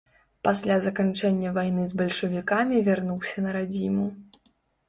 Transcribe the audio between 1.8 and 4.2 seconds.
з бальшавікамі вярнуўся на радзіму.